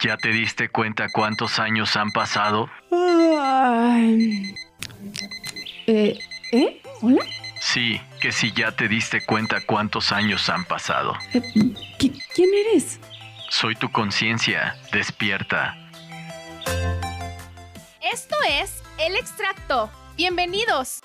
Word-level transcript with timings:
¿Ya 0.00 0.16
te 0.16 0.28
diste 0.28 0.68
cuenta 0.68 1.08
cuántos 1.12 1.58
años 1.58 1.96
han 1.96 2.10
pasado? 2.12 2.70
Eh, 5.86 6.18
¿Eh? 6.52 6.82
¿Hola? 7.02 7.22
Sí, 7.60 8.00
que 8.20 8.30
si 8.30 8.52
ya 8.52 8.70
te 8.72 8.86
diste 8.88 9.24
cuenta 9.24 9.60
cuántos 9.66 10.12
años 10.12 10.48
han 10.48 10.64
pasado. 10.64 11.14
Eh, 11.34 11.40
¿qui- 11.98 12.22
¿Quién 12.34 12.50
eres? 12.54 13.00
Soy 13.50 13.74
tu 13.74 13.90
conciencia, 13.90 14.76
despierta. 14.92 15.76
Esto 18.00 18.36
es 18.48 18.82
El 18.98 19.16
Extracto. 19.16 19.90
Bienvenidos. 20.16 21.00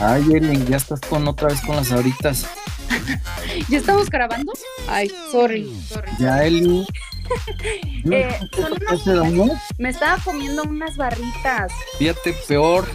Ay, 0.00 0.22
Ellen, 0.34 0.66
ya 0.66 0.76
estás 0.76 1.00
con 1.00 1.26
otra 1.28 1.48
vez 1.48 1.60
con 1.62 1.76
las 1.76 1.92
ahoritas. 1.92 2.46
¿Ya 3.68 3.78
estamos 3.78 4.08
grabando? 4.08 4.52
Ay, 4.88 5.10
sorry, 5.30 5.70
sorry. 5.88 6.10
Ya, 6.18 6.44
Eli. 6.44 6.86
Eh, 8.10 8.36
son 8.56 8.72
¿Qué 8.76 8.84
unos- 8.90 9.04
daño? 9.04 9.44
Me 9.78 9.90
estaba 9.90 10.20
comiendo 10.24 10.64
unas 10.64 10.96
barritas. 10.96 11.70
Fíjate, 11.96 12.34
peor. 12.48 12.88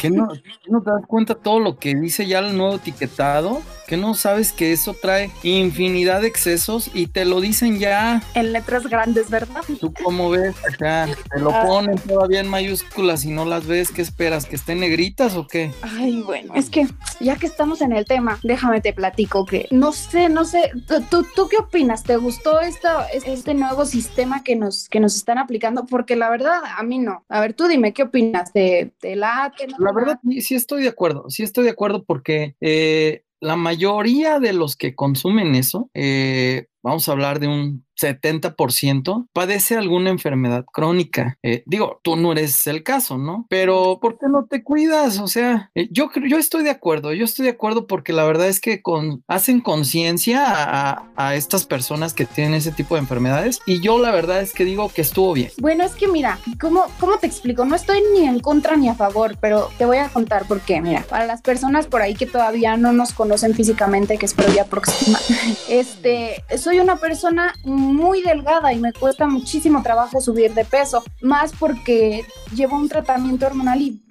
¿Que 0.00 0.08
no, 0.08 0.28
no 0.68 0.82
te 0.82 0.90
das 0.90 1.02
cuenta 1.06 1.34
todo 1.34 1.60
lo 1.60 1.76
que 1.78 1.94
dice 1.94 2.26
ya 2.26 2.38
el 2.38 2.56
nuevo 2.56 2.76
etiquetado? 2.76 3.60
¿Que 3.92 3.98
no 3.98 4.14
sabes 4.14 4.52
que 4.54 4.72
eso 4.72 4.94
trae 4.94 5.30
infinidad 5.42 6.22
de 6.22 6.26
excesos 6.26 6.90
y 6.94 7.08
te 7.08 7.26
lo 7.26 7.42
dicen 7.42 7.78
ya? 7.78 8.22
En 8.34 8.54
letras 8.54 8.86
grandes, 8.86 9.28
¿verdad? 9.28 9.60
¿Tú 9.78 9.92
cómo 10.02 10.30
ves 10.30 10.54
acá? 10.66 11.06
Te 11.30 11.38
lo 11.38 11.50
Ah. 11.50 11.66
ponen 11.66 11.98
todavía 11.98 12.40
en 12.40 12.48
mayúsculas 12.48 13.26
y 13.26 13.28
no 13.30 13.44
las 13.44 13.66
ves. 13.66 13.90
¿Qué 13.90 14.00
esperas? 14.00 14.46
¿Que 14.46 14.56
estén 14.56 14.80
negritas 14.80 15.36
o 15.36 15.46
qué? 15.46 15.72
Ay, 15.82 16.22
bueno, 16.22 16.54
es 16.54 16.70
que 16.70 16.86
ya 17.20 17.36
que 17.36 17.44
estamos 17.44 17.82
en 17.82 17.92
el 17.92 18.06
tema, 18.06 18.40
déjame 18.42 18.80
te 18.80 18.94
platico 18.94 19.44
que 19.44 19.68
no 19.70 19.92
sé, 19.92 20.30
no 20.30 20.46
sé, 20.46 20.70
¿tú, 21.10 21.26
tú, 21.36 21.48
qué 21.50 21.58
opinas? 21.58 22.02
¿Te 22.02 22.16
gustó 22.16 22.62
esto, 22.62 22.88
este 23.12 23.52
nuevo 23.52 23.84
sistema 23.84 24.42
que 24.42 24.56
nos, 24.56 24.88
que 24.88 25.00
nos 25.00 25.14
están 25.16 25.36
aplicando? 25.36 25.84
Porque 25.84 26.16
la 26.16 26.30
verdad, 26.30 26.62
a 26.78 26.82
mí 26.82 26.98
no. 26.98 27.26
A 27.28 27.42
ver, 27.42 27.52
tú 27.52 27.68
dime, 27.68 27.92
¿qué 27.92 28.04
opinas? 28.04 28.54
¿De, 28.54 28.94
de 29.02 29.16
la 29.16 29.52
que 29.54 29.66
no 29.66 29.76
La 29.78 29.90
te 29.90 29.94
verdad, 29.96 30.12
late? 30.24 30.28
sí, 30.36 30.40
sí 30.40 30.54
estoy 30.54 30.82
de 30.82 30.88
acuerdo, 30.88 31.28
sí 31.28 31.42
estoy 31.42 31.64
de 31.64 31.70
acuerdo 31.72 32.04
porque 32.04 32.56
eh, 32.62 33.24
la 33.42 33.56
mayoría 33.56 34.38
de 34.38 34.52
los 34.52 34.76
que 34.76 34.94
consumen 34.94 35.56
eso, 35.56 35.90
eh, 35.94 36.68
vamos 36.82 37.08
a 37.08 37.12
hablar 37.12 37.38
de 37.40 37.48
un 37.48 37.84
70%, 38.00 39.28
padece 39.32 39.76
alguna 39.76 40.10
enfermedad 40.10 40.64
crónica. 40.72 41.38
Eh, 41.42 41.62
digo, 41.66 42.00
tú 42.02 42.16
no 42.16 42.32
eres 42.32 42.66
el 42.66 42.82
caso, 42.82 43.18
¿no? 43.18 43.46
Pero 43.48 43.98
¿por 44.00 44.18
qué 44.18 44.26
no 44.28 44.46
te 44.46 44.62
cuidas? 44.64 45.18
O 45.18 45.28
sea, 45.28 45.70
eh, 45.74 45.88
yo 45.90 46.10
yo 46.28 46.38
estoy 46.38 46.64
de 46.64 46.70
acuerdo, 46.70 47.12
yo 47.12 47.24
estoy 47.24 47.44
de 47.44 47.52
acuerdo 47.52 47.86
porque 47.86 48.12
la 48.12 48.24
verdad 48.24 48.48
es 48.48 48.60
que 48.60 48.82
con, 48.82 49.22
hacen 49.28 49.60
conciencia 49.60 50.44
a, 50.46 51.10
a- 51.16 51.34
estas 51.36 51.64
personas 51.66 52.12
que 52.14 52.26
tienen 52.26 52.54
ese 52.54 52.72
tipo 52.72 52.94
de 52.94 53.00
enfermedades 53.02 53.60
y 53.66 53.80
yo 53.80 53.98
la 53.98 54.10
verdad 54.10 54.40
es 54.42 54.52
que 54.52 54.64
digo 54.64 54.88
que 54.92 55.02
estuvo 55.02 55.32
bien. 55.32 55.50
Bueno, 55.58 55.84
es 55.84 55.92
que 55.94 56.08
mira, 56.08 56.38
¿cómo, 56.60 56.84
¿cómo 57.00 57.18
te 57.18 57.26
explico? 57.26 57.64
No 57.64 57.74
estoy 57.76 58.00
ni 58.14 58.26
en 58.26 58.40
contra 58.40 58.76
ni 58.76 58.88
a 58.88 58.94
favor, 58.94 59.36
pero 59.40 59.70
te 59.78 59.86
voy 59.86 59.98
a 59.98 60.08
contar 60.08 60.46
por 60.46 60.60
qué. 60.60 60.80
Mira, 60.80 61.02
para 61.08 61.26
las 61.26 61.40
personas 61.42 61.86
por 61.86 62.02
ahí 62.02 62.14
que 62.14 62.26
todavía 62.26 62.76
no 62.76 62.92
nos 62.92 63.12
conocen 63.12 63.54
físicamente, 63.54 64.18
que 64.18 64.26
espero 64.26 64.52
ya 64.52 64.64
próxima, 64.64 65.18
este, 65.68 66.42
soy 66.58 66.71
una 66.80 66.96
persona 66.96 67.54
muy 67.64 68.22
delgada 68.22 68.72
y 68.72 68.78
me 68.78 68.92
cuesta 68.92 69.26
muchísimo 69.26 69.82
trabajo 69.82 70.20
subir 70.20 70.54
de 70.54 70.64
peso, 70.64 71.02
más 71.20 71.52
porque 71.58 72.24
llevo 72.54 72.76
un 72.76 72.88
tratamiento 72.88 73.46
hormonal 73.46 73.80
y... 73.80 74.02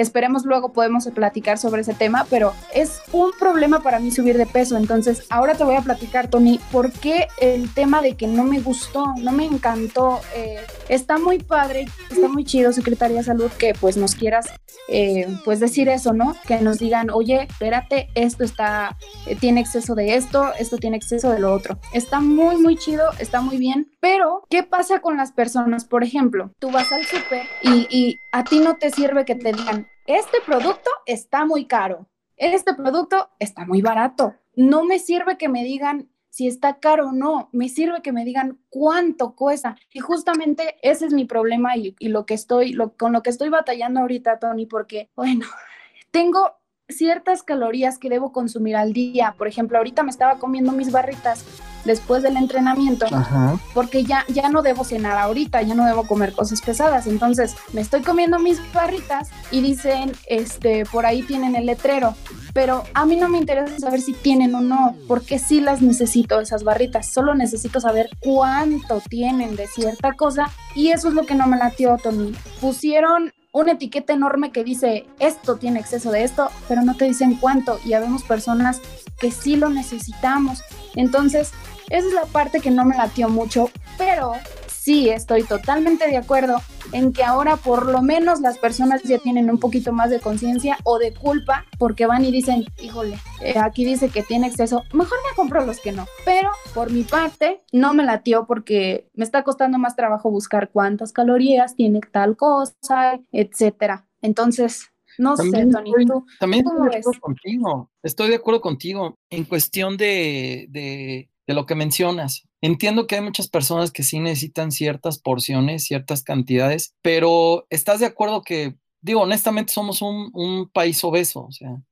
Esperemos 0.00 0.46
luego 0.46 0.72
podemos 0.72 1.06
platicar 1.14 1.58
sobre 1.58 1.82
ese 1.82 1.92
tema, 1.92 2.26
pero 2.30 2.54
es 2.72 3.02
un 3.12 3.32
problema 3.38 3.82
para 3.82 3.98
mí 3.98 4.10
subir 4.10 4.38
de 4.38 4.46
peso. 4.46 4.78
Entonces, 4.78 5.26
ahora 5.28 5.54
te 5.54 5.62
voy 5.62 5.76
a 5.76 5.82
platicar, 5.82 6.28
Tony, 6.28 6.58
por 6.72 6.90
qué 6.90 7.28
el 7.38 7.68
tema 7.74 8.00
de 8.00 8.16
que 8.16 8.26
no 8.26 8.44
me 8.44 8.60
gustó, 8.60 9.12
no 9.18 9.30
me 9.32 9.44
encantó. 9.44 10.20
eh, 10.34 10.56
está 10.88 11.18
muy 11.18 11.38
padre, 11.38 11.86
está 12.10 12.28
muy 12.28 12.44
chido, 12.44 12.72
Secretaría 12.72 13.18
de 13.18 13.24
Salud, 13.24 13.50
que 13.58 13.74
pues 13.74 13.98
nos 13.98 14.14
quieras 14.14 14.46
eh, 14.88 15.28
pues 15.44 15.60
decir 15.60 15.90
eso, 15.90 16.14
¿no? 16.14 16.34
Que 16.46 16.60
nos 16.62 16.78
digan, 16.78 17.10
oye, 17.10 17.42
espérate, 17.42 18.08
esto 18.14 18.42
está, 18.42 18.96
eh, 19.26 19.36
tiene 19.36 19.60
exceso 19.60 19.94
de 19.94 20.14
esto, 20.14 20.50
esto 20.58 20.78
tiene 20.78 20.96
exceso 20.96 21.30
de 21.30 21.40
lo 21.40 21.52
otro. 21.52 21.78
Está 21.92 22.20
muy, 22.20 22.56
muy 22.56 22.76
chido, 22.76 23.04
está 23.18 23.42
muy 23.42 23.58
bien, 23.58 23.90
pero 24.00 24.44
¿qué 24.48 24.62
pasa 24.62 25.00
con 25.00 25.18
las 25.18 25.32
personas? 25.32 25.84
Por 25.84 26.04
ejemplo, 26.04 26.52
tú 26.58 26.70
vas 26.70 26.90
al 26.90 27.04
súper 27.04 27.42
y, 27.62 27.86
y 27.90 28.20
a 28.32 28.44
ti 28.44 28.60
no 28.60 28.76
te 28.76 28.90
sirve 28.90 29.24
que 29.24 29.34
te 29.34 29.52
digan, 29.52 29.88
este 30.06 30.38
producto 30.44 30.90
está 31.06 31.44
muy 31.44 31.66
caro, 31.66 32.08
este 32.36 32.74
producto 32.74 33.30
está 33.38 33.66
muy 33.66 33.82
barato. 33.82 34.34
No 34.56 34.84
me 34.84 34.98
sirve 34.98 35.36
que 35.36 35.48
me 35.48 35.62
digan 35.62 36.10
si 36.30 36.46
está 36.46 36.78
caro 36.78 37.08
o 37.08 37.12
no, 37.12 37.48
me 37.52 37.68
sirve 37.68 38.02
que 38.02 38.12
me 38.12 38.24
digan 38.24 38.60
cuánto 38.70 39.34
cuesta. 39.34 39.76
Y 39.92 39.98
justamente 39.98 40.76
ese 40.82 41.06
es 41.06 41.12
mi 41.12 41.24
problema 41.24 41.76
y, 41.76 41.94
lo 42.00 42.24
que 42.24 42.34
estoy, 42.34 42.72
lo, 42.72 42.96
con 42.96 43.12
lo 43.12 43.22
que 43.22 43.30
estoy 43.30 43.48
batallando 43.48 44.00
ahorita, 44.00 44.38
Tony, 44.38 44.66
porque, 44.66 45.10
bueno, 45.16 45.46
tengo 46.10 46.59
ciertas 46.92 47.42
calorías 47.42 47.98
que 47.98 48.08
debo 48.08 48.32
consumir 48.32 48.76
al 48.76 48.92
día. 48.92 49.34
Por 49.36 49.48
ejemplo, 49.48 49.78
ahorita 49.78 50.02
me 50.02 50.10
estaba 50.10 50.38
comiendo 50.38 50.72
mis 50.72 50.92
barritas 50.92 51.44
después 51.84 52.22
del 52.22 52.36
entrenamiento 52.36 53.06
Ajá. 53.10 53.58
porque 53.74 54.04
ya, 54.04 54.24
ya 54.28 54.48
no 54.50 54.62
debo 54.62 54.84
cenar 54.84 55.16
ahorita, 55.16 55.62
ya 55.62 55.74
no 55.74 55.86
debo 55.86 56.06
comer 56.06 56.32
cosas 56.32 56.60
pesadas. 56.60 57.06
Entonces 57.06 57.56
me 57.72 57.80
estoy 57.80 58.02
comiendo 58.02 58.38
mis 58.38 58.60
barritas 58.72 59.30
y 59.50 59.60
dicen, 59.60 60.12
este, 60.26 60.84
por 60.86 61.06
ahí 61.06 61.22
tienen 61.22 61.56
el 61.56 61.66
letrero. 61.66 62.14
Pero 62.52 62.82
a 62.94 63.06
mí 63.06 63.16
no 63.16 63.28
me 63.28 63.38
interesa 63.38 63.78
saber 63.78 64.00
si 64.00 64.12
tienen 64.12 64.54
o 64.54 64.60
no, 64.60 64.96
porque 65.06 65.38
sí 65.38 65.60
las 65.60 65.82
necesito 65.82 66.40
esas 66.40 66.64
barritas. 66.64 67.12
Solo 67.12 67.34
necesito 67.34 67.80
saber 67.80 68.10
cuánto 68.18 69.00
tienen 69.08 69.54
de 69.54 69.68
cierta 69.68 70.12
cosa 70.14 70.50
y 70.74 70.88
eso 70.88 71.08
es 71.08 71.14
lo 71.14 71.24
que 71.26 71.34
no 71.34 71.46
me 71.46 71.56
latió, 71.56 71.96
Tony. 71.96 72.32
Pusieron 72.60 73.32
una 73.52 73.72
etiqueta 73.72 74.12
enorme 74.12 74.52
que 74.52 74.64
dice 74.64 75.06
esto 75.18 75.56
tiene 75.56 75.80
exceso 75.80 76.10
de 76.12 76.22
esto, 76.22 76.50
pero 76.68 76.82
no 76.82 76.96
te 76.96 77.06
dicen 77.06 77.34
cuánto 77.34 77.80
y 77.84 77.94
habemos 77.94 78.22
personas 78.22 78.80
que 79.18 79.30
sí 79.30 79.56
lo 79.56 79.70
necesitamos. 79.70 80.62
Entonces, 80.94 81.52
esa 81.88 82.06
es 82.06 82.14
la 82.14 82.26
parte 82.26 82.60
que 82.60 82.70
no 82.70 82.84
me 82.84 82.96
latió 82.96 83.28
mucho, 83.28 83.70
pero 83.98 84.34
sí 84.68 85.08
estoy 85.08 85.42
totalmente 85.42 86.06
de 86.06 86.16
acuerdo 86.16 86.62
en 86.92 87.12
que 87.12 87.22
ahora 87.24 87.56
por 87.56 87.86
lo 87.90 88.02
menos 88.02 88.40
las 88.40 88.58
personas 88.58 89.02
ya 89.02 89.18
tienen 89.18 89.50
un 89.50 89.58
poquito 89.58 89.92
más 89.92 90.10
de 90.10 90.20
conciencia 90.20 90.76
o 90.84 90.98
de 90.98 91.12
culpa 91.14 91.64
porque 91.78 92.06
van 92.06 92.24
y 92.24 92.30
dicen, 92.30 92.64
híjole, 92.82 93.16
eh, 93.40 93.58
aquí 93.58 93.84
dice 93.84 94.08
que 94.10 94.22
tiene 94.22 94.46
exceso, 94.48 94.82
mejor 94.92 95.18
me 95.30 95.34
compro 95.36 95.64
los 95.64 95.80
que 95.80 95.92
no. 95.92 96.06
Pero 96.24 96.50
por 96.74 96.90
mi 96.92 97.02
parte 97.04 97.62
no 97.72 97.94
me 97.94 98.04
latió 98.04 98.46
porque 98.46 99.08
me 99.14 99.24
está 99.24 99.42
costando 99.44 99.78
más 99.78 99.96
trabajo 99.96 100.30
buscar 100.30 100.70
cuántas 100.70 101.12
calorías 101.12 101.74
tiene 101.76 102.00
tal 102.12 102.36
cosa, 102.36 103.20
etcétera. 103.32 104.06
Entonces, 104.22 104.88
no 105.18 105.34
También 105.36 105.70
sé, 105.70 105.76
Tony, 105.78 105.90
estoy- 105.90 106.06
tú, 106.06 106.26
También 106.38 106.64
¿Cómo 106.64 106.84
estoy 106.86 106.90
de 106.90 106.96
ves? 106.96 107.06
acuerdo 107.06 107.20
contigo. 107.20 107.90
Estoy 108.02 108.28
de 108.28 108.34
acuerdo 108.36 108.60
contigo 108.60 109.18
en 109.30 109.44
cuestión 109.44 109.96
de, 109.96 110.66
de, 110.70 111.29
de 111.50 111.54
lo 111.54 111.66
que 111.66 111.74
mencionas. 111.74 112.48
Entiendo 112.60 113.08
que 113.08 113.16
hay 113.16 113.22
muchas 113.22 113.48
personas 113.48 113.90
que 113.90 114.04
sí 114.04 114.20
necesitan 114.20 114.70
ciertas 114.70 115.18
porciones, 115.18 115.82
ciertas 115.82 116.22
cantidades, 116.22 116.94
pero 117.02 117.66
¿estás 117.70 117.98
de 117.98 118.06
acuerdo 118.06 118.42
que, 118.42 118.76
digo, 119.00 119.22
honestamente 119.22 119.72
somos 119.72 120.00
un, 120.00 120.30
un 120.32 120.68
país 120.68 121.02
obeso? 121.02 121.46
O 121.46 121.50
sea, 121.50 121.82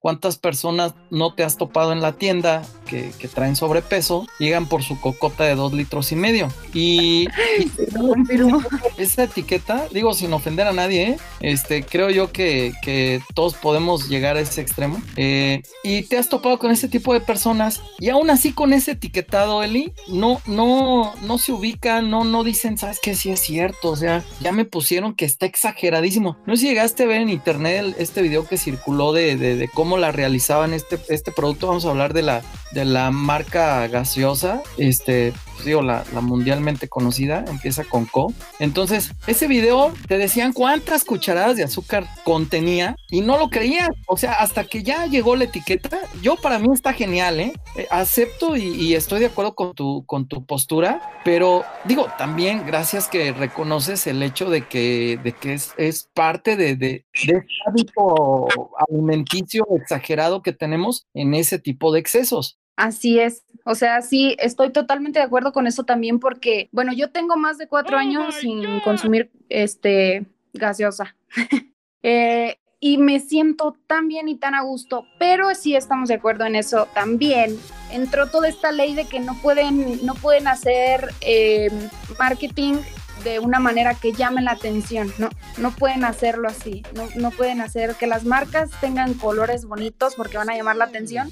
¿cuántas 0.00 0.38
personas 0.38 0.94
no 1.10 1.34
te 1.34 1.44
has 1.44 1.56
topado 1.56 1.92
en 1.92 2.00
la 2.00 2.12
tienda 2.12 2.62
que, 2.86 3.10
que 3.18 3.28
traen 3.28 3.56
sobrepeso? 3.56 4.26
Llegan 4.38 4.66
por 4.68 4.82
su 4.82 5.00
cocota 5.00 5.44
de 5.44 5.54
dos 5.54 5.72
litros 5.72 6.12
y 6.12 6.16
medio. 6.16 6.48
Y, 6.74 7.26
esa 8.96 9.24
etiqueta, 9.24 9.86
digo 9.92 10.14
sin 10.14 10.32
ofender 10.32 10.66
a 10.66 10.72
nadie, 10.72 11.02
¿eh? 11.10 11.18
este, 11.40 11.82
creo 11.82 12.10
yo 12.10 12.32
que, 12.32 12.72
que 12.82 13.20
todos 13.34 13.54
podemos 13.54 14.08
llegar 14.08 14.36
a 14.36 14.40
ese 14.40 14.60
extremo. 14.60 15.00
Eh, 15.16 15.62
y 15.82 16.02
te 16.02 16.18
has 16.18 16.28
topado 16.28 16.58
con 16.58 16.70
ese 16.70 16.88
tipo 16.88 17.12
de 17.14 17.20
personas 17.20 17.80
y 17.98 18.08
aún 18.08 18.30
así 18.30 18.52
con 18.52 18.72
ese 18.72 18.92
etiquetado, 18.92 19.62
Eli, 19.62 19.92
no, 20.08 20.40
no, 20.46 21.14
no 21.22 21.38
se 21.38 21.52
ubican, 21.52 22.10
no, 22.10 22.24
no 22.24 22.44
dicen, 22.44 22.78
sabes 22.78 22.98
que 23.00 23.14
sí 23.14 23.30
es 23.30 23.40
cierto, 23.40 23.90
o 23.90 23.96
sea, 23.96 24.24
ya 24.40 24.52
me 24.52 24.64
pusieron 24.64 25.14
que 25.14 25.24
está 25.24 25.46
exageradísimo. 25.46 26.36
No 26.46 26.56
sé 26.56 26.62
si 26.62 26.68
llegaste 26.68 27.04
a 27.04 27.06
ver 27.06 27.20
en 27.22 27.30
internet 27.30 27.94
este 27.98 28.22
video 28.22 28.46
que 28.46 28.56
circuló 28.56 29.12
de, 29.12 29.36
de- 29.36 29.56
de 29.56 29.68
cómo 29.68 29.87
la 29.96 30.12
realizaban 30.12 30.74
este, 30.74 30.98
este 31.08 31.32
producto, 31.32 31.68
vamos 31.68 31.84
a 31.84 31.90
hablar 31.90 32.12
de 32.12 32.22
la, 32.22 32.42
de 32.72 32.84
la 32.84 33.10
marca 33.10 33.86
gaseosa, 33.88 34.62
este, 34.76 35.32
digo, 35.64 35.82
la, 35.82 36.04
mundialmente 36.20 36.88
conocida, 36.88 37.44
empieza 37.48 37.84
con 37.84 38.06
Co. 38.06 38.32
Entonces, 38.58 39.12
ese 39.26 39.46
video 39.46 39.92
te 40.06 40.18
decían 40.18 40.52
cuántas 40.52 41.04
cucharadas 41.04 41.56
de 41.56 41.64
azúcar 41.64 42.06
contenía 42.24 42.96
y 43.10 43.20
no 43.20 43.38
lo 43.38 43.48
creías. 43.48 43.88
O 44.06 44.16
sea, 44.16 44.32
hasta 44.32 44.64
que 44.64 44.82
ya 44.82 45.06
llegó 45.06 45.36
la 45.36 45.44
etiqueta, 45.44 46.00
yo 46.22 46.36
para 46.36 46.58
mí 46.58 46.68
está 46.72 46.92
genial, 46.92 47.40
¿eh? 47.40 47.52
Eh, 47.76 47.86
acepto 47.90 48.56
y, 48.56 48.94
estoy 48.94 49.20
de 49.20 49.26
acuerdo 49.26 49.54
con 49.54 49.74
tu, 49.74 50.04
con 50.06 50.26
tu 50.26 50.44
postura, 50.44 51.20
pero 51.24 51.64
digo, 51.84 52.08
también 52.18 52.66
gracias 52.66 53.06
que 53.08 53.32
reconoces 53.32 54.06
el 54.06 54.22
hecho 54.22 54.50
de 54.50 54.66
que, 54.66 55.20
de 55.22 55.32
que 55.32 55.54
es, 55.54 55.72
es 55.76 56.08
parte 56.14 56.56
de, 56.56 56.74
de, 56.74 57.06
de 57.26 57.44
hábito 57.66 58.48
alimenticio 58.88 59.66
exagerado 59.76 60.42
que 60.42 60.52
tenemos 60.52 61.06
en 61.14 61.34
ese 61.34 61.58
tipo 61.58 61.92
de 61.92 62.00
excesos. 62.00 62.58
Así 62.78 63.18
es. 63.18 63.42
O 63.64 63.74
sea, 63.74 64.02
sí, 64.02 64.36
estoy 64.38 64.70
totalmente 64.70 65.18
de 65.18 65.24
acuerdo 65.24 65.52
con 65.52 65.66
eso 65.66 65.82
también 65.82 66.20
porque, 66.20 66.68
bueno, 66.70 66.92
yo 66.92 67.10
tengo 67.10 67.36
más 67.36 67.58
de 67.58 67.66
cuatro 67.66 67.96
oh 67.96 68.00
años 68.00 68.36
sin 68.36 68.78
consumir 68.80 69.32
este 69.48 70.26
gaseosa. 70.52 71.16
eh, 72.04 72.56
y 72.78 72.98
me 72.98 73.18
siento 73.18 73.76
tan 73.88 74.06
bien 74.06 74.28
y 74.28 74.36
tan 74.36 74.54
a 74.54 74.62
gusto, 74.62 75.06
pero 75.18 75.52
sí 75.56 75.74
estamos 75.74 76.08
de 76.08 76.14
acuerdo 76.14 76.46
en 76.46 76.54
eso 76.54 76.86
también. 76.94 77.58
Entró 77.90 78.28
toda 78.28 78.48
esta 78.48 78.70
ley 78.70 78.94
de 78.94 79.06
que 79.06 79.18
no 79.18 79.34
pueden, 79.42 80.06
no 80.06 80.14
pueden 80.14 80.46
hacer 80.46 81.12
eh, 81.20 81.68
marketing 82.16 82.76
de 83.24 83.38
una 83.38 83.58
manera 83.58 83.94
que 83.94 84.12
llame 84.12 84.42
la 84.42 84.52
atención, 84.52 85.12
no, 85.18 85.28
no 85.56 85.70
pueden 85.72 86.04
hacerlo 86.04 86.48
así, 86.48 86.82
no, 86.94 87.08
no 87.16 87.30
pueden 87.30 87.60
hacer 87.60 87.94
que 87.94 88.06
las 88.06 88.24
marcas 88.24 88.70
tengan 88.80 89.14
colores 89.14 89.64
bonitos 89.64 90.14
porque 90.14 90.38
van 90.38 90.50
a 90.50 90.56
llamar 90.56 90.76
la 90.76 90.84
atención. 90.84 91.30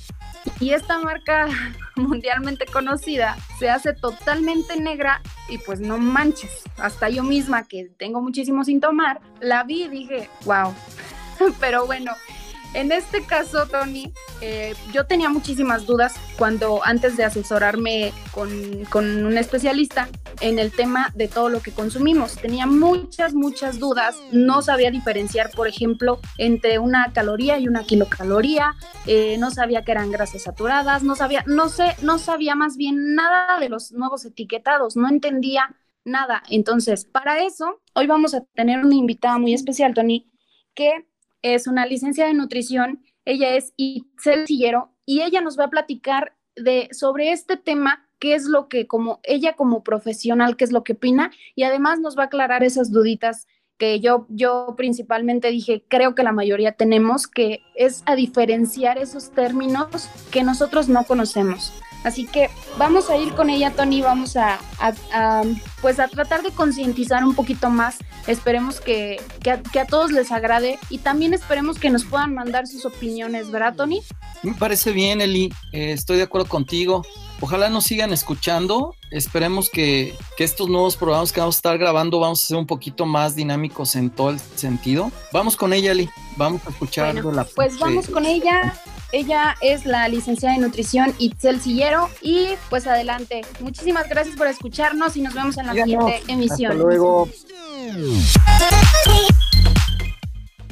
Y 0.61 0.71
esta 0.71 0.99
marca 0.99 1.47
mundialmente 1.97 2.67
conocida 2.67 3.37
se 3.59 3.71
hace 3.71 3.93
totalmente 3.93 4.79
negra 4.81 5.23
y 5.49 5.59
pues 5.59 5.81
no 5.81 5.99
manches, 5.99 6.62
hasta 6.79 7.09
yo 7.09 7.23
misma 7.23 7.65
que 7.65 7.91
tengo 7.99 8.21
muchísimo 8.21 8.65
sin 8.65 8.81
tomar, 8.81 9.21
la 9.41 9.65
vi 9.65 9.85
y 9.85 9.88
dije, 9.88 10.31
wow, 10.44 10.75
pero 11.61 11.87
bueno, 11.87 12.12
en 12.77 12.93
este 12.93 13.23
caso, 13.25 13.67
Tony, 13.67 14.12
eh, 14.43 14.75
yo 14.93 15.06
tenía 15.06 15.31
muchísimas 15.31 15.87
dudas 15.87 16.15
cuando 16.37 16.85
antes 16.85 17.17
de 17.17 17.25
asesorarme 17.25 18.12
con, 18.33 19.25
un 19.25 19.38
especialista 19.38 20.09
en 20.41 20.59
el 20.59 20.73
tema 20.73 21.12
de 21.15 21.29
todo 21.29 21.49
lo 21.49 21.61
que 21.61 21.73
consumimos. 21.73 22.37
Tenía 22.37 22.67
muchas, 22.67 23.35
muchas 23.35 23.79
dudas. 23.79 24.17
No 24.33 24.62
sabía 24.62 24.91
diferenciar, 24.91 25.50
por 25.50 25.69
ejemplo, 25.69 26.21
entre 26.38 26.79
una 26.79 27.12
caloría 27.12 27.59
y 27.59 27.69
una 27.69 27.85
kilocaloría. 27.85 28.75
Eh, 29.06 29.37
no 29.38 29.50
sabía 29.50 29.85
que 29.85 29.93
eran 29.93 30.11
grasas 30.11 30.43
saturadas. 30.43 31.03
No 31.03 31.15
sabía, 31.17 31.44
no 31.47 31.69
sé, 31.69 31.94
no 32.03 32.19
sabía 32.19 32.55
más 32.55 32.77
bien 32.77 33.15
nada 33.15 33.59
de 33.59 33.69
los 33.69 33.93
nuevos 33.93 34.25
etiquetados. 34.25 34.97
No 34.97 35.09
entendía 35.09 35.75
nada. 36.05 36.43
Entonces, 36.49 37.05
para 37.05 37.44
eso, 37.44 37.83
hoy 37.94 38.06
vamos 38.06 38.35
a 38.35 38.44
tener 38.55 38.85
una 38.85 38.94
invitada 38.94 39.38
muy 39.38 39.55
especial, 39.55 39.94
Tony, 39.94 40.31
que 40.75 41.06
es 41.43 41.67
una 41.67 41.87
licencia 41.87 42.27
de 42.27 42.35
nutrición, 42.35 43.05
ella 43.25 43.56
es 43.56 43.73
Itzel 43.77 44.47
Sillero 44.47 44.94
y 45.05 45.23
ella 45.23 45.41
nos 45.41 45.59
va 45.59 45.65
a 45.65 45.71
platicar 45.71 46.37
de, 46.55 46.88
sobre 46.93 47.33
este 47.33 47.56
tema, 47.56 48.06
qué 48.18 48.34
es 48.34 48.44
lo 48.44 48.68
que 48.68 48.86
como 48.86 49.20
ella 49.22 49.54
como 49.54 49.82
profesional, 49.82 50.56
qué 50.56 50.64
es 50.64 50.72
lo 50.72 50.84
que 50.84 50.94
opina 50.94 51.30
y 51.54 51.64
además 51.64 52.00
nos 52.00 52.16
va 52.16 52.24
a 52.24 52.26
aclarar 52.26 52.62
esas 52.62 52.90
duditas 52.90 53.46
que 53.78 54.00
yo, 54.00 54.26
yo 54.30 54.74
principalmente 54.76 55.50
dije, 55.50 55.84
creo 55.88 56.14
que 56.14 56.22
la 56.22 56.32
mayoría 56.32 56.72
tenemos, 56.72 57.26
que 57.26 57.60
es 57.74 58.02
a 58.06 58.14
diferenciar 58.14 58.98
esos 58.98 59.30
términos 59.32 60.08
que 60.30 60.42
nosotros 60.42 60.88
no 60.88 61.04
conocemos. 61.04 61.72
Así 62.06 62.25
que 62.25 62.50
vamos 62.79 63.11
a 63.11 63.17
ir 63.17 63.35
con 63.35 63.50
ella, 63.50 63.73
Tony, 63.73 64.00
vamos 64.00 64.37
a, 64.37 64.61
pues 65.82 65.99
a 65.99 66.06
tratar 66.06 66.44
de 66.44 66.53
concientizar 66.53 67.25
un 67.25 67.35
poquito 67.35 67.69
más. 67.69 67.97
Esperemos 68.29 68.81
que, 68.81 69.20
a, 69.50 69.87
todos 69.87 70.12
les 70.12 70.31
agrade 70.31 70.79
y 70.88 70.99
también 70.99 71.35
esperemos 71.35 71.81
que 71.81 71.91
nos 71.91 72.05
puedan 72.05 72.32
mandar 72.32 72.69
sus 72.69 72.85
opiniones, 72.87 73.50
¿verdad, 73.50 73.75
Tony? 73.75 74.03
Me 74.44 74.55
parece 74.55 74.93
bien, 74.93 75.20
Eli. 75.20 75.53
Eh, 75.73 75.91
estoy 75.91 76.19
de 76.19 76.23
acuerdo 76.23 76.47
contigo. 76.47 77.03
Ojalá 77.41 77.70
nos 77.70 77.82
sigan 77.82 78.12
escuchando. 78.12 78.94
Esperemos 79.11 79.69
que, 79.69 80.17
estos 80.38 80.69
nuevos 80.69 80.97
programas 80.97 81.32
que 81.32 81.41
vamos 81.41 81.56
a 81.56 81.59
estar 81.59 81.76
grabando 81.76 82.20
vamos 82.20 82.44
a 82.44 82.47
ser 82.47 82.56
un 82.56 82.69
poquito 82.69 83.05
más 83.05 83.35
dinámicos 83.35 83.97
en 83.97 84.11
todo 84.11 84.31
el 84.31 84.38
sentido. 84.38 85.11
Vamos 85.32 85.56
con 85.56 85.73
ella, 85.73 85.91
Eli. 85.91 86.09
Vamos 86.37 86.64
a 86.69 86.70
escuchar 86.70 87.12
la 87.17 87.44
Pues 87.56 87.81
vamos 87.81 88.06
con 88.06 88.25
ella. 88.25 88.81
Ella 89.12 89.56
es 89.61 89.87
la 89.87 90.08
licenciada 90.08 90.56
en 90.56 90.62
nutrición 90.62 91.14
Itzel 91.19 91.61
Sillero 91.61 92.11
y 92.23 92.49
pues 92.69 92.87
adelante. 92.87 93.43
Muchísimas 93.61 94.08
gracias 94.08 94.37
por 94.37 94.47
escucharnos 94.47 95.17
y 95.17 95.23
nos 95.23 95.35
vemos 95.35 95.56
en 95.58 95.67
la 95.67 95.75
siguiente 95.75 96.23
emisión. 96.29 96.73
Hasta 96.73 96.82
luego. 96.82 97.29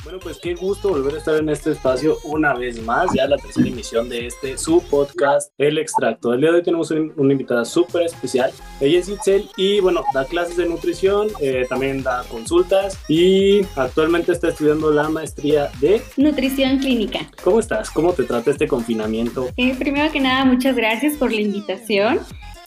Bueno, 0.04 0.18
pues 0.22 0.38
qué 0.38 0.54
gusto 0.54 0.90
volver 0.90 1.14
a 1.14 1.18
estar 1.18 1.34
en 1.36 1.48
este 1.48 1.70
espacio 1.70 2.18
una 2.24 2.52
vez 2.52 2.78
más, 2.82 3.10
ya 3.14 3.26
la 3.26 3.38
tercera 3.38 3.68
emisión 3.68 4.06
de 4.10 4.26
este, 4.26 4.58
su 4.58 4.82
podcast, 4.82 5.50
El 5.56 5.78
Extracto. 5.78 6.34
El 6.34 6.42
día 6.42 6.50
de 6.50 6.56
hoy 6.56 6.62
tenemos 6.62 6.90
una 6.90 7.32
invitada 7.32 7.64
súper 7.64 8.02
especial. 8.02 8.52
Ella 8.82 8.98
es 8.98 9.08
Itzel 9.08 9.48
y, 9.56 9.80
bueno, 9.80 10.04
da 10.12 10.26
clases 10.26 10.58
de 10.58 10.68
nutrición, 10.68 11.28
eh, 11.40 11.64
también 11.70 12.02
da 12.02 12.22
consultas 12.24 12.98
y 13.08 13.62
actualmente 13.76 14.32
está 14.32 14.48
estudiando 14.48 14.90
la 14.90 15.08
maestría 15.08 15.70
de 15.80 16.02
Nutrición 16.18 16.80
Clínica. 16.80 17.20
¿Cómo 17.42 17.58
estás? 17.58 17.90
¿Cómo 17.90 18.12
te 18.12 18.24
trata 18.24 18.50
este 18.50 18.68
confinamiento? 18.68 19.48
Eh, 19.56 19.74
primero 19.78 20.12
que 20.12 20.20
nada, 20.20 20.44
muchas 20.44 20.76
gracias 20.76 21.16
por 21.16 21.32
la 21.32 21.40
invitación. 21.40 22.20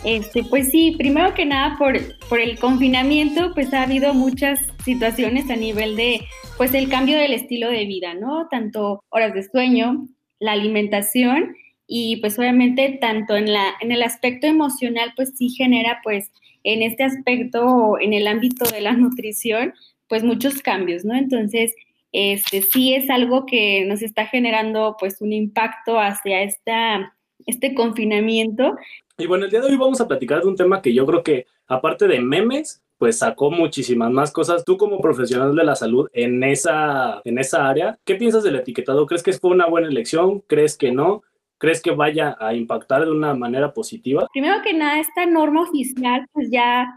Este, 0.04 0.44
pues 0.44 0.70
sí, 0.70 0.96
primero 0.98 1.34
que 1.34 1.46
nada 1.46 1.76
por, 1.78 1.98
por 2.30 2.40
el 2.40 2.60
confinamiento, 2.60 3.54
pues 3.54 3.74
ha 3.74 3.84
habido 3.84 4.14
muchas 4.14 4.60
situaciones 4.86 5.50
a 5.50 5.56
nivel 5.56 5.96
de, 5.96 6.22
pues 6.58 6.74
el 6.74 6.90
cambio 6.90 7.18
del 7.18 7.34
estilo 7.34 7.70
de 7.70 7.86
vida, 7.86 8.14
¿no? 8.14 8.48
Tanto 8.50 9.04
horas 9.10 9.34
de 9.34 9.44
sueño, 9.44 10.08
la 10.40 10.52
alimentación 10.54 11.56
y 11.88 12.18
pues 12.18 12.38
obviamente 12.38 12.98
tanto 13.02 13.36
en, 13.38 13.52
la, 13.52 13.74
en 13.82 13.92
el 13.92 14.04
aspecto 14.04 14.46
emocional, 14.46 15.14
pues 15.16 15.34
sí 15.38 15.50
genera 15.50 16.00
pues 16.04 16.32
en 16.64 16.84
este 16.84 17.04
aspecto, 17.04 17.98
en 18.00 18.14
el 18.14 18.28
ámbito 18.28 18.66
de 18.70 18.82
la 18.82 18.92
nutrición, 18.94 19.74
pues 20.08 20.24
muchos 20.24 20.62
cambios, 20.62 21.06
¿no? 21.06 21.16
Entonces, 21.16 21.74
este 22.12 22.62
sí 22.62 22.94
es 22.94 23.10
algo 23.10 23.46
que 23.46 23.86
nos 23.86 24.02
está 24.02 24.26
generando 24.26 24.96
pues 25.00 25.22
un 25.22 25.34
impacto 25.34 26.00
hacia 26.00 26.44
esta, 26.44 27.14
este 27.48 27.74
confinamiento 27.74 28.76
y 29.20 29.26
bueno, 29.26 29.46
el 29.46 29.52
día 29.52 29.62
de 29.62 29.68
hoy 29.68 29.78
vamos 29.78 30.00
a 30.00 30.08
platicar 30.08 30.42
de 30.42 30.48
un 30.48 30.56
tema 30.56 30.80
que 30.80 30.94
yo 30.94 31.04
creo 31.08 31.24
que, 31.24 31.48
aparte 31.68 32.08
de 32.08 32.20
memes, 32.20 32.84
pues 33.00 33.18
sacó 33.18 33.50
muchísimas 33.50 34.12
más 34.12 34.32
cosas. 34.32 34.64
Tú 34.64 34.78
como 34.78 35.00
profesional 35.00 35.56
de 35.56 35.64
la 35.64 35.76
salud 35.76 36.08
en 36.14 36.44
esa, 36.44 37.22
en 37.26 37.40
esa 37.40 37.68
área, 37.68 37.98
¿qué 38.06 38.14
piensas 38.14 38.44
del 38.44 38.58
etiquetado? 38.58 39.08
¿Crees 39.08 39.24
que 39.24 39.34
fue 39.34 39.50
una 39.50 39.66
buena 39.66 39.88
elección? 39.88 40.42
¿Crees 40.42 40.78
que 40.78 40.92
no? 40.92 41.24
¿Crees 41.58 41.82
que 41.82 41.90
vaya 41.90 42.38
a 42.40 42.54
impactar 42.54 43.06
de 43.06 43.12
una 43.12 43.34
manera 43.34 43.74
positiva? 43.74 44.28
Primero 44.34 44.62
que 44.64 44.76
nada, 44.76 45.00
esta 45.00 45.26
norma 45.26 45.64
oficial 45.64 46.28
pues 46.32 46.52
ya 46.52 46.88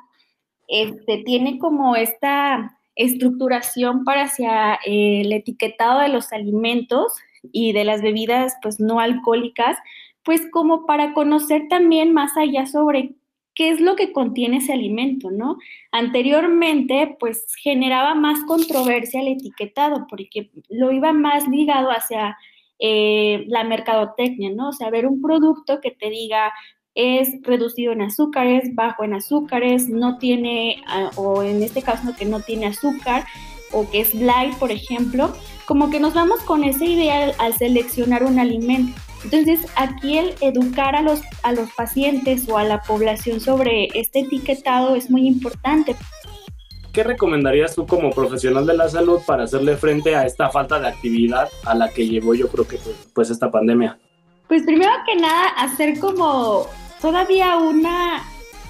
este, 0.68 1.22
tiene 1.24 1.58
como 1.58 1.96
esta 1.96 2.78
estructuración 2.96 4.04
para 4.04 4.24
hacia 4.24 4.74
eh, 4.84 5.22
el 5.22 5.32
etiquetado 5.32 6.00
de 6.00 6.10
los 6.10 6.34
alimentos 6.34 7.14
y 7.50 7.72
de 7.72 7.84
las 7.84 8.02
bebidas 8.02 8.56
pues 8.60 8.78
no 8.78 9.00
alcohólicas 9.00 9.78
pues 10.24 10.42
como 10.50 10.86
para 10.86 11.12
conocer 11.14 11.68
también 11.68 12.12
más 12.12 12.36
allá 12.36 12.66
sobre 12.66 13.14
qué 13.54 13.70
es 13.70 13.80
lo 13.80 13.96
que 13.96 14.12
contiene 14.12 14.58
ese 14.58 14.72
alimento, 14.72 15.30
¿no? 15.30 15.58
Anteriormente, 15.92 17.16
pues 17.18 17.44
generaba 17.62 18.14
más 18.14 18.42
controversia 18.44 19.20
el 19.20 19.28
etiquetado, 19.28 20.06
porque 20.08 20.50
lo 20.68 20.92
iba 20.92 21.12
más 21.12 21.48
ligado 21.48 21.90
hacia 21.90 22.36
eh, 22.78 23.44
la 23.48 23.64
mercadotecnia, 23.64 24.50
¿no? 24.50 24.70
O 24.70 24.72
sea, 24.72 24.90
ver 24.90 25.06
un 25.06 25.20
producto 25.20 25.80
que 25.80 25.90
te 25.90 26.10
diga 26.10 26.52
es 26.94 27.40
reducido 27.42 27.92
en 27.92 28.02
azúcares, 28.02 28.74
bajo 28.74 29.04
en 29.04 29.14
azúcares, 29.14 29.88
no 29.88 30.18
tiene, 30.18 30.82
ah, 30.86 31.10
o 31.16 31.42
en 31.42 31.62
este 31.62 31.82
caso 31.82 32.14
que 32.16 32.24
no 32.24 32.40
tiene 32.40 32.66
azúcar, 32.66 33.26
o 33.72 33.88
que 33.90 34.00
es 34.00 34.14
light, 34.14 34.54
por 34.54 34.72
ejemplo, 34.72 35.32
como 35.66 35.90
que 35.90 36.00
nos 36.00 36.14
vamos 36.14 36.40
con 36.42 36.64
esa 36.64 36.84
idea 36.84 37.32
al 37.38 37.54
seleccionar 37.54 38.24
un 38.24 38.38
alimento. 38.38 38.92
Entonces, 39.24 39.60
aquí 39.76 40.18
el 40.18 40.34
educar 40.40 40.96
a 40.96 41.02
los, 41.02 41.20
a 41.42 41.52
los 41.52 41.70
pacientes 41.72 42.48
o 42.48 42.58
a 42.58 42.64
la 42.64 42.80
población 42.82 43.40
sobre 43.40 43.88
este 43.94 44.20
etiquetado 44.20 44.96
es 44.96 45.10
muy 45.10 45.26
importante. 45.26 45.96
¿Qué 46.92 47.04
recomendarías 47.04 47.74
tú 47.74 47.86
como 47.86 48.10
profesional 48.10 48.66
de 48.66 48.76
la 48.76 48.88
salud 48.88 49.20
para 49.24 49.44
hacerle 49.44 49.76
frente 49.76 50.16
a 50.16 50.26
esta 50.26 50.50
falta 50.50 50.80
de 50.80 50.88
actividad 50.88 51.48
a 51.64 51.74
la 51.74 51.88
que 51.88 52.08
llevó 52.08 52.34
yo 52.34 52.48
creo 52.48 52.66
que 52.66 52.78
pues, 52.78 52.96
pues 53.14 53.30
esta 53.30 53.50
pandemia? 53.50 53.98
Pues 54.48 54.64
primero 54.64 54.90
que 55.06 55.14
nada, 55.14 55.50
hacer 55.50 56.00
como 56.00 56.66
todavía 57.00 57.56
una, 57.58 58.24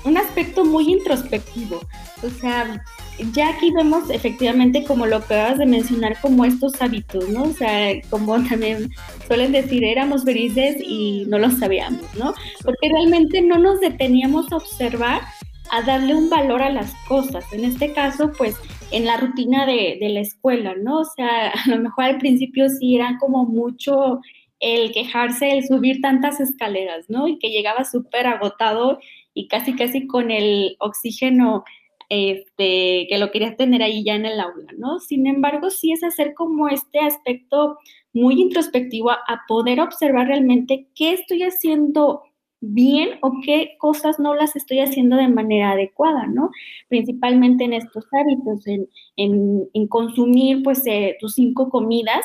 un 0.05 0.19
aspecto 0.19 0.67
muy 0.67 0.93
introspectivo. 0.93 1.81
O 2.23 2.29
sea, 2.29 2.85
ya 3.33 3.51
aquí 3.51 3.71
vemos 3.73 4.11
efectivamente 4.11 4.85
como 4.85 5.07
lo 5.07 5.21
que 5.21 5.35
acabas 5.35 5.59
de 5.59 5.67
mencionar, 5.67 6.19
como 6.21 6.45
estos 6.45 6.81
hábitos, 6.81 7.29
¿no? 7.29 7.45
O 7.45 7.53
sea, 7.53 8.01
como 8.11 8.43
también 8.45 8.91
suelen 9.27 9.53
decir, 9.53 9.85
éramos 9.85 10.25
felices 10.25 10.77
y 10.81 11.25
no 11.29 11.39
lo 11.39 11.51
sabíamos, 11.51 12.03
¿no? 12.17 12.35
Porque 12.65 12.89
realmente 12.89 13.43
no 13.43 13.59
nos 13.59 13.81
deteníamos 13.81 14.51
a 14.53 14.57
observar, 14.57 15.23
a 15.71 15.83
darle 15.83 16.15
un 16.15 16.31
valor 16.31 16.63
a 16.63 16.71
las 16.71 16.95
cosas. 17.07 17.45
En 17.53 17.65
este 17.65 17.93
caso, 17.93 18.33
pues 18.37 18.57
en 18.91 19.05
la 19.05 19.17
rutina 19.17 19.67
de, 19.67 19.99
de 20.01 20.09
la 20.09 20.21
escuela, 20.21 20.75
¿no? 20.75 21.01
O 21.01 21.05
sea, 21.05 21.51
a 21.51 21.69
lo 21.69 21.79
mejor 21.79 22.05
al 22.05 22.19
principio 22.19 22.69
sí 22.69 22.97
era 22.97 23.19
como 23.21 23.45
mucho 23.45 24.21
el 24.61 24.93
quejarse, 24.93 25.53
el 25.53 25.67
subir 25.67 26.01
tantas 26.01 26.39
escaleras, 26.39 27.07
¿no? 27.09 27.27
Y 27.29 27.39
que 27.39 27.51
llegaba 27.51 27.85
súper 27.85 28.27
agotado 28.27 28.99
y 29.33 29.49
casi, 29.49 29.75
casi 29.75 30.07
con 30.07 30.31
el 30.31 30.77
oxígeno 30.81 31.65
este, 32.11 33.07
que 33.09 33.19
lo 33.19 33.31
querías 33.31 33.57
tener 33.57 33.83
ahí 33.83 34.03
ya 34.05 34.17
en 34.17 34.27
el 34.27 34.41
aula, 34.41 34.73
¿no? 34.77 34.99
Sin 34.99 35.29
embargo, 35.29 35.71
sí 35.71 35.93
es 35.93 36.03
hacer 36.03 36.35
como 36.35 36.69
este 36.69 36.99
aspecto 36.99 37.79
muy 38.13 38.41
introspectivo 38.43 39.11
a, 39.13 39.43
poder 39.47 39.81
observar 39.81 40.27
realmente 40.27 40.89
qué 40.97 41.13
estoy 41.13 41.45
haciendo 41.45 42.23
bien 42.61 43.11
o 43.23 43.41
qué 43.45 43.77
cosas 43.79 44.19
no 44.19 44.35
las 44.35 44.57
estoy 44.57 44.81
haciendo 44.81 45.17
de 45.17 45.29
manera 45.29 45.71
adecuada, 45.71 46.27
¿no? 46.27 46.51
Principalmente 46.89 47.65
en 47.65 47.75
estos 47.75 48.05
hábitos, 48.13 48.67
en, 48.67 48.89
en, 49.17 49.87
consumir 49.87 50.65
pues 50.65 50.83
eh, 50.87 51.17
tus 51.21 51.35
cinco 51.35 51.71
comidas, 51.71 52.25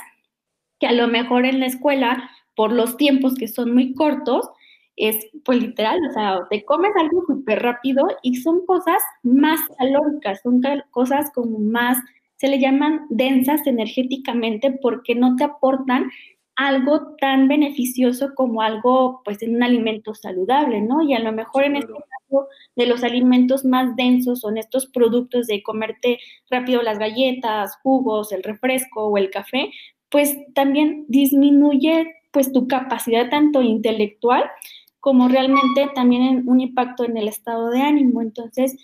que 0.80 0.88
a 0.88 0.94
lo 0.94 1.08
mejor 1.08 1.46
en 1.46 1.60
la 1.60 1.68
escuela, 1.68 2.30
por 2.56 2.72
los 2.72 2.98
tiempos 2.98 3.36
que 3.36 3.48
son 3.48 3.72
muy 3.74 3.94
cortos, 3.94 4.50
es 4.98 5.28
pues 5.44 5.62
literal, 5.62 6.00
o 6.10 6.14
sea, 6.14 6.40
te 6.50 6.64
comes 6.64 6.92
algo 6.98 7.24
súper 7.28 7.62
rápido 7.62 8.08
y 8.22 8.36
son 8.36 8.66
cosas 8.66 9.02
más 9.24 9.60
calóricas, 9.78 10.42
son 10.42 10.62
cosas 10.92 11.32
como 11.34 11.60
más, 11.60 11.98
se 12.38 12.48
le 12.48 12.60
llaman 12.60 13.06
densas 13.10 13.66
energéticamente 13.68 14.72
porque 14.82 15.16
no 15.16 15.36
te 15.36 15.44
aportan 15.44 16.10
algo 16.56 17.16
tan 17.20 17.48
beneficioso 17.50 18.34
como 18.34 18.62
algo, 18.62 19.22
pues, 19.26 19.42
en 19.42 19.56
un 19.58 19.64
alimento 19.64 20.16
saludable, 20.16 20.82
¿no? 20.82 21.02
Y 21.02 21.14
a 21.14 21.20
lo 21.20 21.34
mejor 21.34 21.66
en 21.66 21.76
este 21.76 21.92
caso 21.92 22.48
de 22.78 22.86
los 22.86 23.04
alimentos 23.04 23.66
más 23.66 23.94
densos 23.98 24.40
son 24.40 24.58
estos 24.58 24.86
productos 24.88 25.48
de 25.48 25.62
comerte 25.64 26.20
rápido 26.50 26.82
las 26.82 26.98
galletas, 26.98 27.78
jugos, 27.84 28.32
el 28.32 28.42
refresco 28.44 29.08
o 29.08 29.18
el 29.18 29.32
café, 29.32 29.70
pues 30.10 30.38
también 30.54 31.06
disminuye 31.10 32.14
pues 32.32 32.52
tu 32.54 32.68
capacidad 32.68 33.30
tanto 33.30 33.62
intelectual 33.62 34.44
como 35.06 35.28
realmente 35.28 35.88
también 35.94 36.50
un 36.50 36.60
impacto 36.62 37.04
en 37.04 37.16
el 37.16 37.28
estado 37.28 37.70
de 37.70 37.80
ánimo. 37.80 38.24
Entonces, 38.24 38.76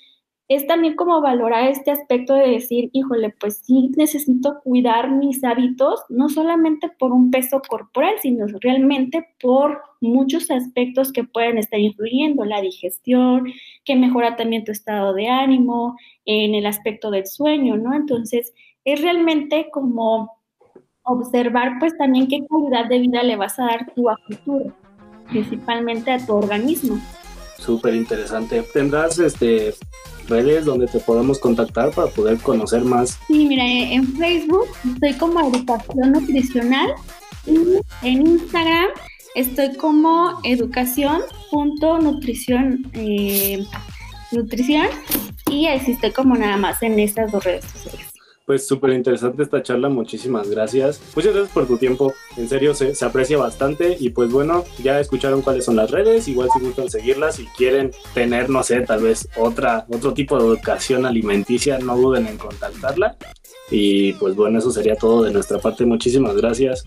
es 0.47 0.67
también 0.67 0.95
como 0.95 1.19
valorar 1.19 1.67
este 1.67 1.89
aspecto 1.89 2.35
de 2.35 2.47
decir, 2.47 2.91
híjole, 2.93 3.33
pues 3.39 3.63
sí 3.63 3.89
necesito 3.97 4.59
cuidar 4.63 5.09
mis 5.09 5.43
hábitos, 5.43 5.99
no 6.09 6.29
solamente 6.29 6.89
por 6.99 7.11
un 7.11 7.31
peso 7.31 7.59
corporal, 7.67 8.13
sino 8.21 8.45
realmente 8.61 9.29
por 9.41 9.81
muchos 9.99 10.51
aspectos 10.51 11.11
que 11.11 11.23
pueden 11.23 11.57
estar 11.57 11.79
influyendo, 11.79 12.45
la 12.45 12.61
digestión, 12.61 13.51
que 13.83 13.95
mejora 13.95 14.35
también 14.35 14.63
tu 14.63 14.71
estado 14.71 15.15
de 15.15 15.27
ánimo, 15.27 15.97
en 16.25 16.53
el 16.53 16.67
aspecto 16.67 17.09
del 17.09 17.25
sueño, 17.25 17.77
¿no? 17.77 17.95
Entonces, 17.95 18.53
es 18.85 19.01
realmente 19.01 19.71
como 19.71 20.37
observar 21.01 21.79
pues 21.79 21.97
también 21.97 22.27
qué 22.27 22.45
calidad 22.45 22.87
de 22.87 22.99
vida 22.99 23.23
le 23.23 23.37
vas 23.37 23.57
a 23.57 23.65
dar 23.65 23.91
tú 23.95 24.07
a 24.07 24.15
futuro 24.17 24.80
principalmente 25.31 26.11
a 26.11 26.23
tu 26.23 26.33
organismo. 26.33 27.01
Súper 27.57 27.95
interesante. 27.95 28.63
¿Tendrás 28.73 29.17
este, 29.19 29.73
redes 30.27 30.65
donde 30.65 30.87
te 30.87 30.99
podemos 30.99 31.39
contactar 31.39 31.91
para 31.91 32.09
poder 32.09 32.39
conocer 32.39 32.83
más? 32.83 33.17
Sí, 33.27 33.45
mira, 33.47 33.63
en 33.65 34.05
Facebook 34.15 34.67
estoy 34.93 35.13
como 35.13 35.39
Educación 35.41 36.11
Nutricional 36.11 36.93
y 37.45 37.77
en 38.03 38.27
Instagram 38.27 38.89
estoy 39.35 39.75
como 39.75 40.39
educación.nutrición 40.43 42.89
eh, 42.93 43.63
nutrición 44.31 44.87
y 45.49 45.65
así 45.67 45.91
estoy 45.93 46.11
como 46.11 46.35
nada 46.35 46.57
más 46.57 46.83
en 46.83 46.99
estas 46.99 47.31
dos 47.31 47.43
redes 47.43 47.65
sociales 47.65 48.10
pues 48.45 48.67
súper 48.67 48.91
interesante 48.91 49.43
esta 49.43 49.61
charla, 49.61 49.89
muchísimas 49.89 50.49
gracias. 50.49 51.01
Muchas 51.15 51.33
gracias 51.33 51.53
por 51.53 51.67
tu 51.67 51.77
tiempo, 51.77 52.13
en 52.37 52.49
serio 52.49 52.73
se, 52.73 52.95
se, 52.95 53.05
aprecia 53.05 53.37
bastante 53.37 53.97
y 53.99 54.09
pues 54.09 54.31
bueno, 54.31 54.63
ya 54.83 54.99
escucharon 54.99 55.41
cuáles 55.41 55.65
son 55.65 55.75
las 55.75 55.91
redes, 55.91 56.27
igual 56.27 56.49
si 56.53 56.65
gustan 56.65 56.89
seguirlas, 56.89 57.35
si 57.35 57.45
quieren 57.57 57.91
tener, 58.13 58.49
no 58.49 58.63
sé, 58.63 58.81
tal 58.81 59.03
vez 59.03 59.27
otra, 59.37 59.85
otro 59.89 60.13
tipo 60.13 60.37
de 60.37 60.45
educación 60.45 61.05
alimenticia, 61.05 61.79
no 61.79 61.95
duden 61.95 62.27
en 62.27 62.37
contactarla. 62.37 63.17
Y 63.69 64.13
pues 64.13 64.35
bueno, 64.35 64.59
eso 64.59 64.69
sería 64.69 64.95
todo 64.95 65.23
de 65.23 65.31
nuestra 65.31 65.57
parte, 65.59 65.85
muchísimas 65.85 66.35
gracias. 66.35 66.83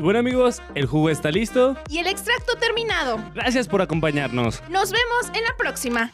Y 0.00 0.02
bueno 0.02 0.18
amigos, 0.18 0.62
el 0.74 0.86
jugo 0.86 1.10
está 1.10 1.30
listo. 1.30 1.76
Y 1.90 1.98
el 1.98 2.06
extracto 2.06 2.56
terminado. 2.56 3.22
Gracias 3.34 3.68
por 3.68 3.82
acompañarnos. 3.82 4.62
Nos 4.70 4.92
vemos 4.92 5.36
en 5.36 5.44
la 5.44 5.54
próxima. 5.58 6.10